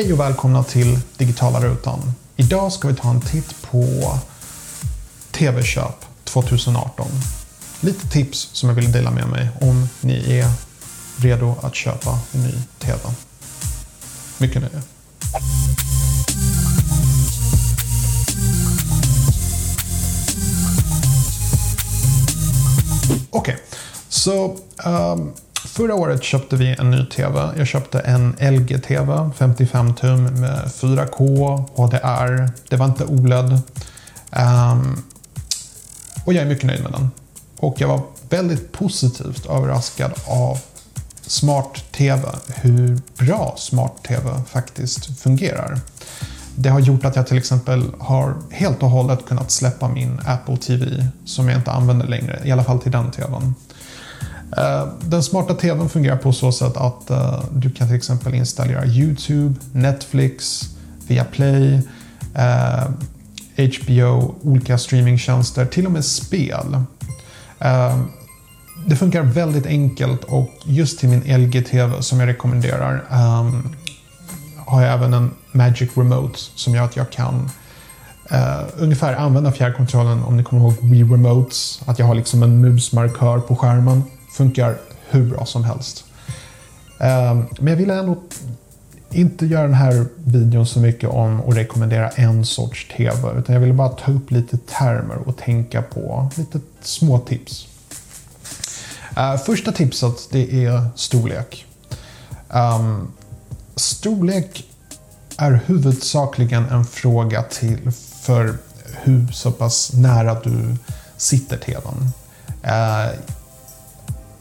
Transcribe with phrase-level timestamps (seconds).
[0.00, 2.12] Hej och välkomna till Digitala Rutan.
[2.36, 3.84] Idag ska vi ta en titt på
[5.30, 7.06] TV-köp 2018.
[7.80, 10.50] Lite tips som jag vill dela med mig om ni är
[11.16, 12.98] redo att köpa en ny TV.
[14.38, 14.82] Mycket nöje.
[23.30, 23.56] Okej, okay.
[24.08, 25.32] så um,
[25.72, 27.50] Förra året köpte vi en ny TV.
[27.56, 32.50] Jag köpte en LG-TV, 55 tum med 4K, HDR.
[32.68, 33.52] Det var inte OLED.
[33.52, 33.60] Um,
[34.30, 35.02] ehm,
[36.24, 37.10] och jag är mycket nöjd med den.
[37.56, 40.58] Och jag var väldigt positivt överraskad av
[41.20, 42.22] Smart TV.
[42.46, 45.80] Hur bra Smart TV faktiskt fungerar.
[46.56, 50.56] Det har gjort att jag till exempel har helt och hållet kunnat släppa min Apple
[50.56, 53.54] TV som jag inte använder längre, i alla fall till den TVn.
[54.56, 58.86] Eh, den smarta TVn fungerar på så sätt att eh, du kan till exempel installera
[58.86, 60.62] YouTube, Netflix,
[61.06, 61.80] Viaplay,
[62.34, 62.90] eh,
[63.56, 66.84] HBO, olika streamingtjänster, till och med spel.
[68.86, 73.04] Det funkar väldigt enkelt och just till min LG-TV som jag rekommenderar
[74.66, 77.50] har jag även en Magic Remote som gör att jag kan
[78.32, 81.82] Uh, ungefär använda fjärrkontrollen om ni kommer ihåg Wii Remotes.
[81.86, 84.78] Att jag har liksom en musmarkör på skärmen funkar
[85.10, 86.04] hur bra som helst.
[87.00, 88.16] Ehm, men jag vill ändå
[89.10, 93.38] inte göra den här videon så mycket om att rekommendera en sorts TV.
[93.38, 97.66] Utan jag ville bara ta upp lite termer och tänka på lite små tips.
[99.16, 101.66] Ehm, första tipset det är storlek.
[102.50, 103.12] Ehm,
[103.76, 104.64] storlek
[105.36, 108.58] är huvudsakligen en fråga till för
[109.02, 110.76] hur så pass nära du
[111.16, 112.12] sitter TVn.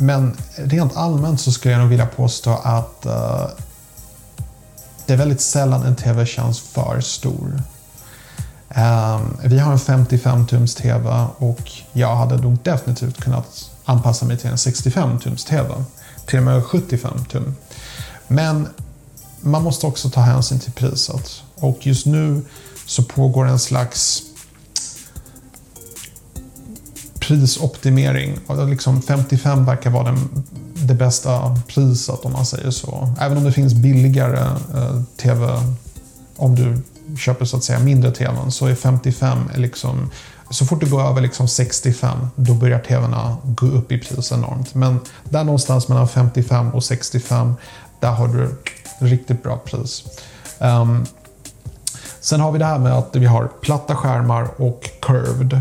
[0.00, 3.46] Men rent allmänt så skulle jag nog vilja påstå att uh,
[5.06, 7.62] det är väldigt sällan en TV känns för stor.
[8.68, 14.38] Um, vi har en 55 tums TV och jag hade nog definitivt kunnat anpassa mig
[14.38, 15.84] till en 65 tums TV.
[16.26, 17.56] Till och med 75 tum.
[18.28, 18.68] Men
[19.40, 21.42] man måste också ta hänsyn till priset.
[21.54, 22.42] Och just nu
[22.86, 24.22] så pågår en slags
[27.30, 28.38] prisoptimering.
[28.68, 33.14] Liksom 55 verkar vara den, det bästa priset om man säger så.
[33.20, 34.40] Även om det finns billigare
[34.74, 35.46] eh, TV
[36.36, 36.82] om du
[37.16, 40.10] köper så att säga mindre TVn så är 55 liksom
[40.50, 43.14] så fort du går över liksom 65 då börjar TVn
[43.44, 44.74] gå upp i pris enormt.
[44.74, 47.54] Men där någonstans mellan 55 och 65
[48.00, 48.56] där har du
[48.98, 50.04] riktigt bra pris.
[50.58, 51.06] Um,
[52.20, 55.60] sen har vi det här med att vi har platta skärmar och curved.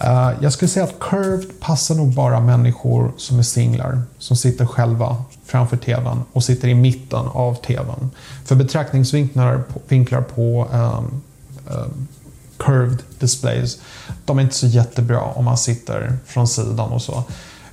[0.00, 4.66] Eh, jag skulle säga att curved passar nog bara människor som är singlar, som sitter
[4.66, 8.10] själva framför TVn och sitter i mitten av TVn.
[8.44, 11.22] För betraktningsvinklar på, vinklar på um,
[11.66, 12.08] um,
[12.56, 13.78] curved displays,
[14.24, 17.24] de är inte så jättebra om man sitter från sidan och så.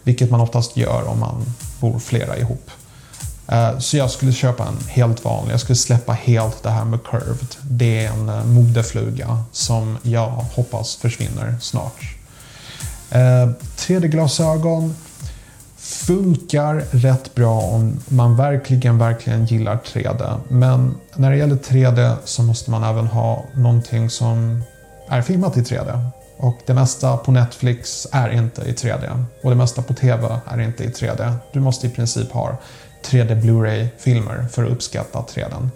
[0.04, 1.46] Vilket man oftast gör om man
[1.80, 2.72] bor flera ihop.
[3.48, 5.54] Eh, så jag skulle köpa en helt vanlig.
[5.54, 7.56] Jag skulle släppa helt det här med curved.
[7.62, 12.02] Det är en eh, modefluga som jag hoppas försvinner snart.
[13.10, 14.96] Eh, 3D-glasögon
[15.78, 20.40] funkar rätt bra om man verkligen, verkligen gillar 3D.
[20.48, 24.64] Men när det gäller 3D så måste man även ha någonting som
[25.10, 26.10] är filmat i 3D.
[26.38, 29.26] Och det mesta på Netflix är inte i 3D.
[29.44, 31.34] Och det mesta på TV är inte i 3D.
[31.54, 32.58] Du måste i princip ha
[33.06, 35.70] 3D Blu-ray-filmer för att uppskatta 3D.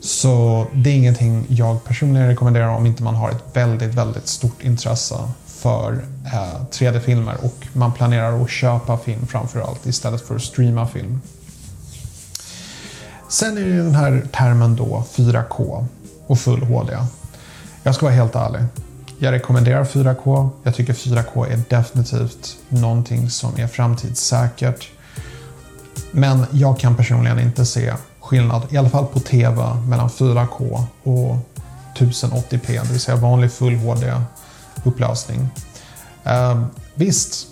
[0.00, 4.62] Så det är ingenting jag personligen rekommenderar om inte man har ett väldigt, väldigt stort
[4.62, 5.14] intresse
[5.46, 5.92] för
[6.26, 11.20] eh, 3D-filmer och man planerar att köpa film framförallt istället för att streama film.
[13.28, 15.86] Sen är det den här termen då 4K
[16.26, 16.98] och full HD.
[17.82, 18.62] Jag ska vara helt ärlig.
[19.18, 20.48] Jag rekommenderar 4K.
[20.62, 24.90] Jag tycker 4K är definitivt någonting som är framtidssäkert.
[26.16, 31.36] Men jag kan personligen inte se skillnad, i alla fall på TV, mellan 4K och
[31.96, 34.12] 1080p, det vill säga vanlig full HD
[34.84, 35.48] upplösning.
[36.24, 37.46] Eh, visst,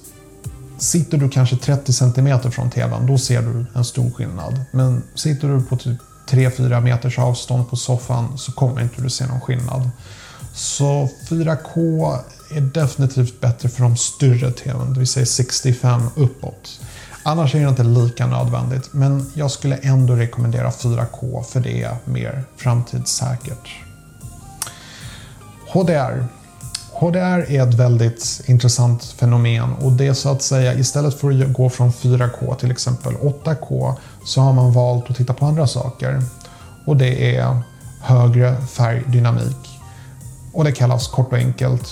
[0.79, 4.65] sitter du kanske 30 cm från TVn, då ser du en stor skillnad.
[4.71, 5.99] Men sitter du på typ
[6.29, 9.91] 3-4 meters avstånd på soffan så kommer inte du se någon skillnad.
[10.55, 12.19] Så 4K
[12.55, 16.81] är definitivt bättre för de större TVn, det vill säga 65 uppåt.
[17.23, 21.97] Annars är det inte lika nödvändigt, men jag skulle ändå rekommendera 4K för det är
[22.05, 23.69] mer framtidssäkert.
[25.69, 26.27] HDR
[27.03, 31.53] HDR är ett väldigt intressant fenomen och det är så att säga istället för att
[31.53, 33.95] gå från 4K till exempel 8K
[34.25, 36.23] så har man valt att titta på andra saker.
[36.87, 37.63] och det är
[38.01, 39.81] högre färgdynamik.
[40.53, 41.89] Och det kallas kort och enkelt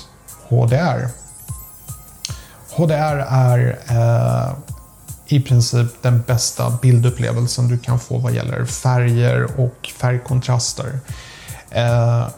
[0.49, 1.09] HDR.
[2.71, 4.53] HDR är eh,
[5.31, 11.01] i princip den bästa bildupplevelsen du kan få vad gäller färger och färgkontraster.
[11.71, 12.29] Eh,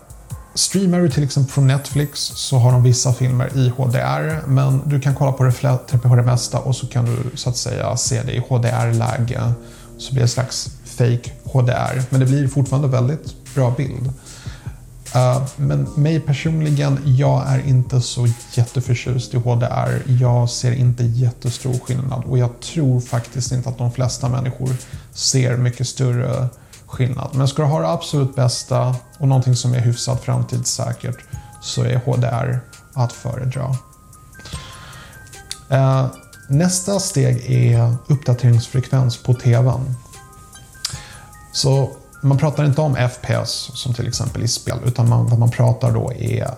[0.55, 5.01] streamar du till exempel från Netflix så har de vissa filmer i HDR men du
[5.01, 8.23] kan kolla på det, på det mesta och så kan du så att säga se
[8.23, 9.53] det i HDR-läge.
[9.99, 14.13] Så blir det en slags fake HDR men det blir fortfarande väldigt bra bild.
[15.17, 20.03] Uh, men mig personligen, jag är inte så jätteförtjust i HDR.
[20.07, 24.71] Jag ser inte jättestor skillnad och jag tror faktiskt inte att de flesta människor
[25.13, 26.49] ser mycket större
[26.87, 27.31] skillnad.
[27.35, 31.19] Men ska du ha det absolut bästa och någonting som är hyfsat framtidssäkert
[31.63, 32.61] så är HDR
[32.95, 33.77] att föredra.
[35.73, 36.07] Uh,
[36.49, 39.95] nästa steg är uppdateringsfrekvens på TVn.
[41.53, 41.91] Så
[42.23, 45.93] man pratar inte om FPS som till exempel i spel, utan man, vad man pratar
[45.93, 46.51] då är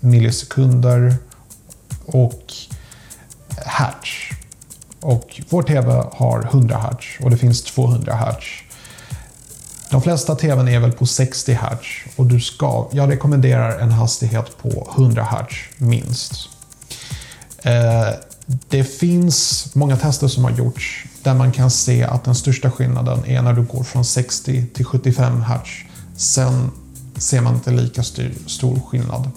[0.00, 1.16] millisekunder
[2.06, 2.52] och
[3.56, 4.08] hertz.
[5.00, 8.46] Och vår TV har 100 hertz och det finns 200 hertz.
[9.90, 11.86] De flesta TVn är väl på 60 hertz
[12.16, 16.32] och du ska, jag rekommenderar en hastighet på 100 hertz minst.
[17.62, 18.08] Eh,
[18.46, 23.24] det finns många tester som har gjorts där man kan se att den största skillnaden
[23.24, 25.70] är när du går från 60 till 75 Hz.
[26.16, 26.70] Sen
[27.16, 28.02] ser man inte lika
[28.46, 29.30] stor skillnad.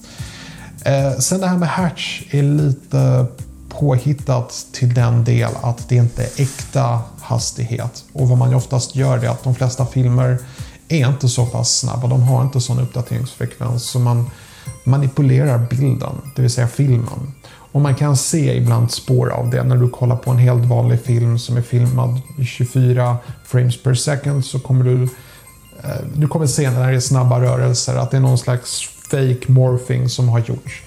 [0.85, 3.25] Eh, sen det här med Hertz är lite
[3.69, 8.03] påhittat till den del att det inte är äkta hastighet.
[8.13, 10.37] Och vad man oftast gör är att de flesta filmer
[10.87, 12.07] är inte så pass snabba.
[12.07, 14.29] De har inte sån uppdateringsfrekvens så man
[14.83, 17.33] manipulerar bilden, det vill säga filmen.
[17.71, 19.63] Och man kan se ibland spår av det.
[19.63, 23.93] När du kollar på en helt vanlig film som är filmad i 24 frames per
[23.93, 25.03] second så kommer du
[25.83, 28.81] eh, du kommer se när det är snabba rörelser att det är någon slags
[29.11, 30.83] fake morphing som har gjorts.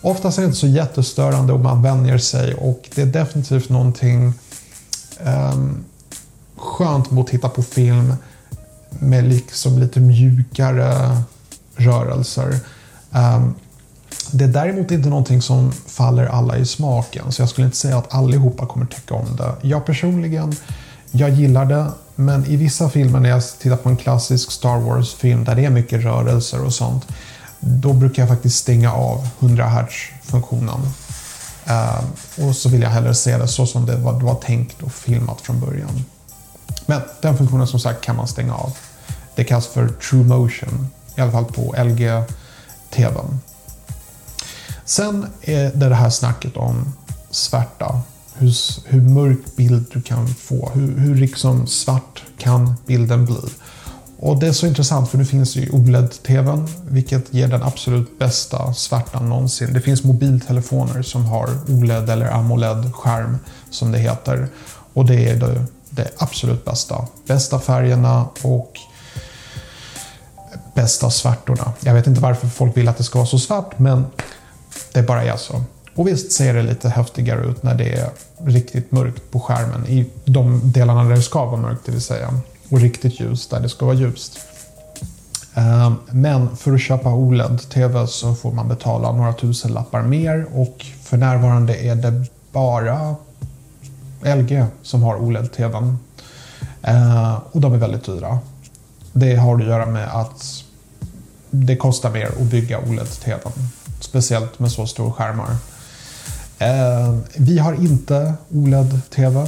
[0.00, 4.32] Oftast är det inte så jättestörande och man vänjer sig och det är definitivt någonting
[5.24, 5.84] um,
[6.56, 8.14] skönt mot att titta på film
[8.90, 11.16] med liksom lite mjukare
[11.76, 12.56] rörelser.
[13.10, 13.54] Um,
[14.32, 17.98] det är däremot inte någonting som faller alla i smaken, så jag skulle inte säga
[17.98, 19.54] att allihopa kommer tycka om det.
[19.62, 20.56] Jag personligen,
[21.10, 25.44] jag gillar det, men i vissa filmer när jag tittar på en klassisk Star Wars-film
[25.44, 27.06] där det är mycket rörelser och sånt,
[27.60, 30.80] då brukar jag faktiskt stänga av 100 Hz-funktionen.
[31.66, 34.34] Uh, ehm, och så vill jag hellre se det så som det var, det var
[34.34, 36.04] tänkt och filmat från början.
[36.86, 38.76] Men den funktionen som sagt kan man stänga av.
[39.34, 43.38] Det kallas för True Motion, i alla fall på LG-TVn.
[44.92, 46.92] Sen är det det här snacket om
[47.30, 48.00] svärta.
[48.34, 48.54] Hur,
[48.84, 50.70] hur mörk bild du kan få.
[50.74, 53.40] Hur, hur liksom svart kan bilden bli?
[54.18, 58.74] Och det är så intressant för nu finns ju OLED-TVn, vilket ger den absolut bästa
[58.74, 59.72] svärtan någonsin.
[59.72, 63.38] Det finns mobiltelefoner som har OLED eller AMOLED-skärm,
[63.70, 64.48] som det heter.
[64.92, 67.06] Och det är det, det absolut bästa.
[67.26, 68.78] Bästa färgerna och
[70.74, 71.72] bästa svärtorna.
[71.80, 74.06] Jag vet inte varför folk vill att det ska vara så svart, men
[74.92, 75.62] det bara är så.
[75.94, 78.10] Och visst ser det lite häftigare ut när det är
[78.44, 82.34] riktigt mörkt på skärmen i de delarna där det ska vara mörkt, det vill säga.
[82.68, 84.38] Och riktigt ljust där det ska vara ljust.
[85.54, 90.86] Ehm, men för att köpa OLED-TV så får man betala några tusen lappar mer och
[91.02, 93.16] för närvarande är det bara
[94.22, 95.96] LG som har OLED-TVn.
[96.82, 98.38] Ehm, och de är väldigt dyra.
[99.12, 100.64] Det har att göra med att
[101.50, 103.68] det kostar mer att bygga OLED-TVn.
[104.12, 105.56] Speciellt med så stora skärmar.
[106.58, 109.40] Eh, vi har inte OLED-TV.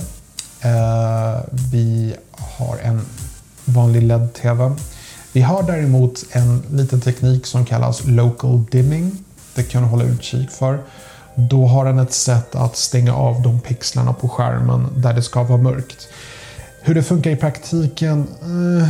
[0.61, 1.41] Eh,
[1.73, 3.01] vi har en
[3.65, 4.73] vanlig LED-TV.
[5.33, 9.25] Vi har däremot en liten teknik som kallas Local Dimming.
[9.55, 10.79] Det kan du hålla utkik för.
[11.35, 15.43] Då har den ett sätt att stänga av de pixlarna på skärmen där det ska
[15.43, 16.09] vara mörkt.
[16.81, 18.27] Hur det funkar i praktiken?
[18.43, 18.89] Eh,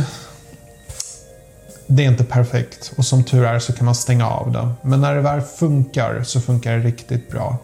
[1.87, 4.69] det är inte perfekt och som tur är så kan man stänga av det.
[4.81, 7.57] Men när det väl funkar så funkar det riktigt bra.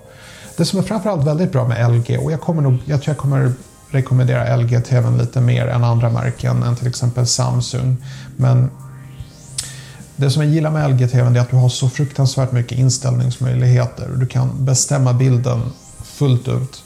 [0.57, 3.17] Det som är framförallt väldigt bra med LG och jag, kommer nog, jag tror jag
[3.17, 3.53] kommer
[3.89, 7.97] rekommendera LG-TVn lite mer än andra märken än till exempel Samsung.
[8.37, 8.69] Men
[10.15, 14.09] det som jag gillar med LG-TVn är att du har så fruktansvärt mycket inställningsmöjligheter.
[14.15, 15.61] Du kan bestämma bilden
[16.03, 16.83] fullt ut.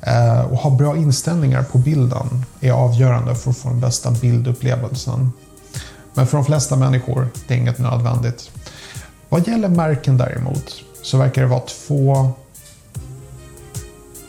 [0.00, 5.32] Eh, och ha bra inställningar på bilden är avgörande för att få den bästa bildupplevelsen.
[6.14, 8.50] Men för de flesta människor, det är inget nödvändigt.
[9.28, 12.32] Vad gäller märken däremot så verkar det vara två,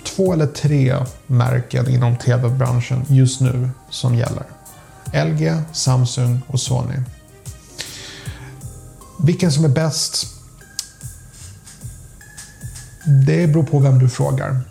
[0.04, 0.96] två eller tre
[1.28, 4.44] märken inom tv-branschen just nu som gäller.
[5.14, 6.96] LG, Samsung och Sony.
[9.20, 10.28] Vilken som är bäst?
[13.26, 14.62] Det beror på vem du frågar.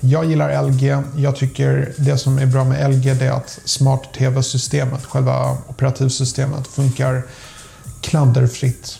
[0.00, 0.96] Jag gillar LG.
[1.16, 7.22] Jag tycker det som är bra med LG är att Smart TV-systemet, själva operativsystemet, funkar
[8.00, 8.98] klanderfritt.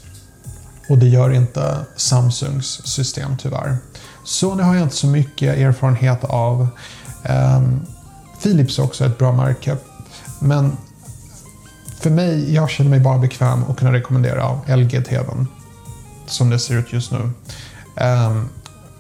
[0.89, 3.77] Och det gör inte Samsungs system tyvärr.
[4.25, 6.69] Sony har jag inte så mycket erfarenhet av.
[7.29, 7.87] Um,
[8.43, 9.77] Philips är också ett bra märke.
[10.41, 10.77] Men
[12.01, 15.47] för mig, jag känner mig bara bekväm att kunna rekommendera LG-TVn.
[16.27, 17.31] Som det ser ut just nu.
[18.05, 18.49] Um,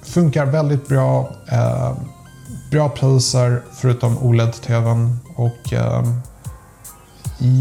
[0.09, 1.31] funkar väldigt bra.
[1.53, 1.93] Eh,
[2.71, 5.17] bra priser förutom OLED-TVn.
[5.37, 6.03] Och eh,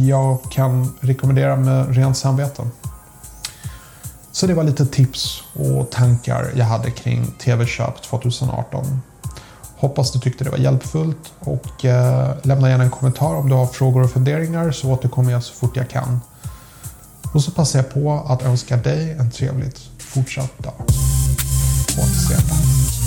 [0.08, 2.63] jag kan rekommendera med rent samvete.
[4.32, 9.01] Så det var lite tips och tankar jag hade kring TV-köp 2018.
[9.77, 13.66] Hoppas du tyckte det var hjälpfullt och eh, lämna gärna en kommentar om du har
[13.66, 16.20] frågor och funderingar så återkommer jag så fort jag kan.
[17.34, 20.76] Och så passar jag på att önska dig en trevligt fortsatt dag.
[22.29, 23.07] Yeah.